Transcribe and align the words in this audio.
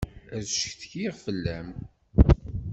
Ad 0.35 0.43
ccetkiɣ 0.47 1.11
fell-am. 1.23 1.69